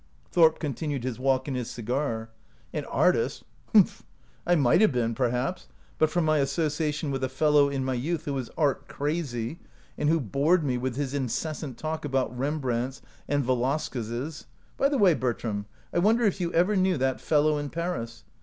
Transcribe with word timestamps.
Thorp 0.31 0.57
continued 0.57 1.03
his 1.03 1.19
walk 1.19 1.47
and 1.47 1.55
his 1.55 1.69
cigar. 1.69 2.31
"An 2.73 2.85
artist— 2.85 3.43
humph! 3.71 4.01
I 4.47 4.55
might 4.55 4.81
have 4.81 4.91
been, 4.91 5.13
perhaps, 5.13 5.67
but 5.99 6.09
for 6.09 6.21
my 6.21 6.39
association 6.39 7.11
with 7.11 7.23
a 7.23 7.29
fellow 7.29 7.69
in 7.69 7.85
my 7.85 7.93
youth 7.93 8.25
who 8.25 8.33
was 8.33 8.49
art 8.57 8.87
crazy, 8.87 9.59
and 9.99 10.09
who 10.09 10.19
bored 10.19 10.63
me 10.63 10.75
with 10.75 10.95
his 10.95 11.13
incessant 11.13 11.77
talk 11.77 12.03
about 12.03 12.35
Rembrandts 12.35 13.03
and 13.27 13.45
Velasquezes. 13.45 14.47
By 14.75 14.89
the 14.89 14.97
way, 14.97 15.13
Bertram, 15.13 15.67
I 15.93 15.99
wonder 15.99 16.23
if 16.23 16.41
you 16.41 16.51
ever 16.51 16.75
knew 16.75 16.97
that 16.97 17.21
fellow 17.21 17.59
in 17.59 17.69
Paris. 17.69 18.23